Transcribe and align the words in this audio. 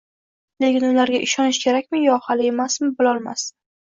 Lekin 0.63 0.85
ularga 0.87 1.19
ishonish 1.27 1.59
kerakmi 1.67 2.01
yo 2.05 2.17
hali 2.29 2.49
ertami– 2.55 2.89
bilolmasdi. 3.03 3.49